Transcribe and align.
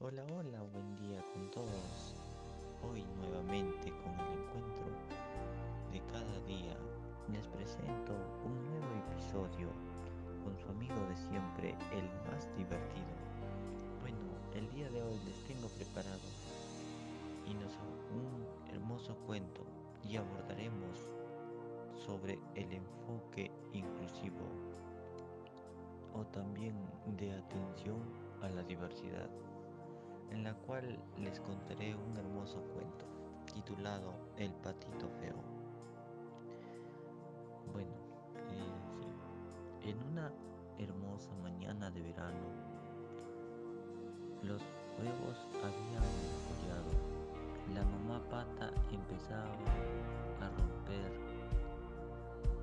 Hola, 0.00 0.24
hola, 0.32 0.62
buen 0.62 0.94
día 0.94 1.20
con 1.34 1.50
todos. 1.50 2.14
Hoy 2.88 3.04
nuevamente 3.16 3.90
con 3.90 4.12
el 4.12 4.38
encuentro 4.38 4.86
de 5.90 6.00
cada 6.12 6.38
día 6.46 6.76
les 7.32 7.44
presento 7.48 8.12
un 8.44 8.64
nuevo 8.64 8.86
episodio 9.10 9.70
con 10.44 10.56
su 10.56 10.68
amigo 10.68 10.94
de 11.08 11.16
siempre, 11.16 11.70
el 11.90 12.04
más 12.30 12.46
divertido. 12.56 13.10
Bueno, 14.00 14.18
el 14.54 14.70
día 14.70 14.88
de 14.88 15.02
hoy 15.02 15.18
les 15.26 15.42
tengo 15.48 15.66
preparado 15.66 16.28
y 17.44 17.54
nos 17.54 17.72
un 18.14 18.72
hermoso 18.72 19.16
cuento 19.26 19.64
y 20.04 20.16
abordaremos 20.16 20.96
sobre 22.06 22.38
el 22.54 22.72
enfoque 22.72 23.50
inclusivo 23.72 24.46
o 26.14 26.24
también 26.26 26.76
de 27.16 27.32
atención 27.32 27.98
a 28.42 28.48
la 28.48 28.62
diversidad 28.62 29.28
en 30.30 30.44
la 30.44 30.54
cual 30.54 30.98
les 31.18 31.40
contaré 31.40 31.94
un 31.94 32.16
hermoso 32.16 32.60
cuento 32.74 33.06
titulado 33.52 34.12
El 34.36 34.52
patito 34.54 35.08
feo. 35.20 35.36
Bueno, 37.72 37.92
eh, 38.50 39.88
en 39.90 40.02
una 40.10 40.32
hermosa 40.78 41.34
mañana 41.42 41.90
de 41.90 42.02
verano, 42.02 42.68
los 44.42 44.62
huevos 44.98 45.38
habían 45.56 46.02
follado. 46.46 47.18
La 47.74 47.84
mamá 47.84 48.22
pata 48.30 48.72
empezaba 48.90 49.52
a 50.40 50.48
romper 50.48 51.12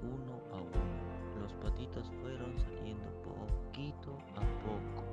uno 0.01 0.41
a 0.51 0.61
uno. 0.61 1.41
Los 1.41 1.53
patitos 1.53 2.09
fueron 2.21 2.57
saliendo 2.59 3.05
poquito 3.21 4.17
a 4.35 4.41
poco, 4.63 5.03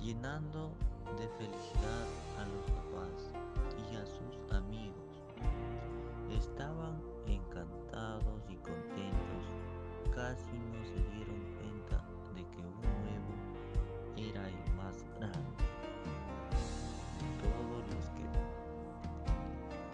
llenando 0.00 0.72
de 1.16 1.28
felicidad 1.38 2.06
a 2.38 2.44
los 2.46 2.64
papás 2.70 3.32
y 3.90 3.96
a 3.96 4.04
sus 4.04 4.52
amigos. 4.52 4.94
Estaban 6.30 7.00
encantados 7.26 8.42
y 8.48 8.56
contentos, 8.56 9.44
casi 10.14 10.52
no 10.52 10.84
se 10.84 11.00
dieron 11.14 11.40
cuenta 11.56 12.04
de 12.34 12.42
que 12.50 12.60
un 12.60 12.80
nuevo 12.82 13.32
era 14.16 14.48
el 14.48 14.74
más 14.76 15.04
grande. 15.18 15.64
Todos 17.40 17.82
los 17.94 18.04
que 18.14 18.26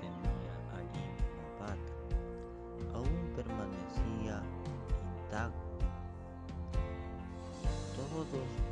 tenía 0.00 0.54
allí 0.74 1.06
la 1.36 1.66
pata 1.66 1.94
aún 2.94 3.32
permanecía 3.36 4.42
intacto. 5.24 5.74
Todos 7.96 8.63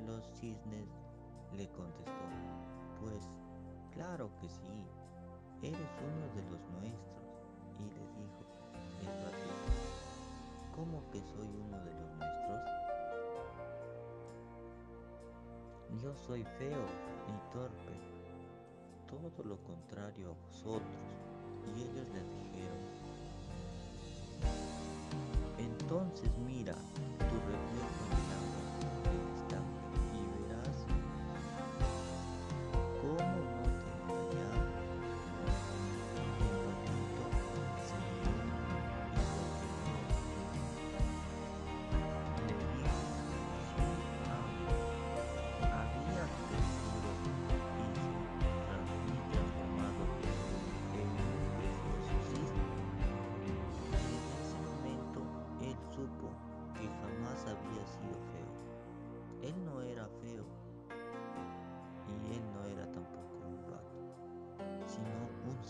los 0.00 0.24
cisnes 0.38 0.88
le 1.56 1.68
contestó, 1.70 2.12
pues 3.00 3.28
claro 3.92 4.30
que 4.40 4.48
sí, 4.48 4.86
eres 5.62 5.90
uno 6.00 6.26
de 6.34 6.42
los 6.50 6.60
nuestros. 6.80 7.20
Y 7.78 7.84
le 7.84 8.04
dijo 8.18 8.44
el 9.00 9.06
ratón, 9.24 9.60
¿cómo 10.74 11.02
que 11.10 11.20
soy 11.20 11.48
uno 11.56 11.78
de 11.84 11.92
los 11.94 12.10
nuestros? 12.18 12.60
Yo 16.02 16.14
soy 16.14 16.44
feo 16.44 16.84
y 17.28 17.52
torpe, 17.52 17.96
todo 19.06 19.44
lo 19.44 19.62
contrario 19.64 20.30
a 20.30 20.46
vosotros. 20.46 20.82
Y 21.76 21.82
ellos 21.82 22.08
le 22.08 22.22
dijeron, 22.44 22.82
entonces 25.58 26.30
mira, 26.46 26.76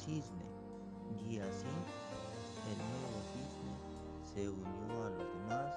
cisne. 0.00 0.44
Y 1.28 1.38
así 1.38 1.66
el 2.70 2.78
nuevo 2.90 3.18
cisne 3.32 3.74
se 4.32 4.48
unió 4.48 5.04
a 5.04 5.10
los 5.10 5.26
demás 5.34 5.74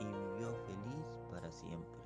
y 0.00 0.04
vivió 0.04 0.54
feliz 0.66 1.06
para 1.30 1.50
siempre. 1.50 2.02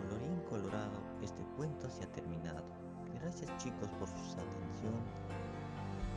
Colorín 0.00 0.40
colorado, 0.48 0.98
este 1.22 1.42
cuento 1.56 1.88
se 1.88 2.04
ha 2.04 2.12
terminado. 2.12 2.64
Gracias 3.20 3.50
chicos 3.58 3.88
por 3.98 4.08
su 4.08 4.14
atención 4.14 4.94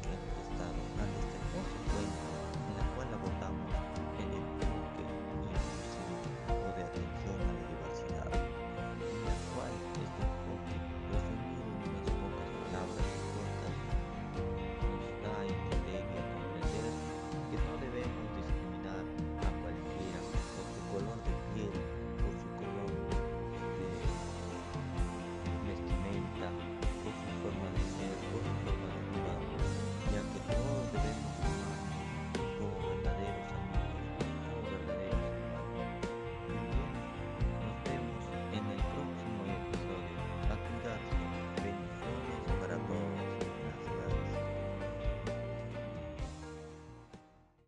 que 0.01 0.09
han 0.09 1.09
este 1.19 1.35
hermoso 1.37 1.77
cuento 1.91 2.27
en 2.67 2.77
la 2.77 2.95
cual 2.95 3.13
abordamos 3.13 4.58